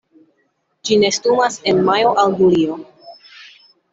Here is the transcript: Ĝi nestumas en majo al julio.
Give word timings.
Ĝi 0.89 0.95
nestumas 1.01 1.59
en 1.71 1.83
majo 1.89 2.15
al 2.23 2.33
julio. 2.41 2.79